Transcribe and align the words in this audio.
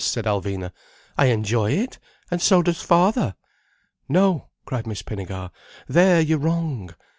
said 0.03 0.25
Alvina. 0.25 0.71
"I 1.15 1.27
enjoy 1.27 1.73
it—and 1.73 2.41
so 2.41 2.63
does 2.63 2.81
father." 2.81 3.35
"No," 4.09 4.47
cried 4.65 4.87
Miss 4.87 5.03
Pinnegar. 5.03 5.51
"There 5.87 6.19
you're 6.19 6.39
wrong! 6.39 6.95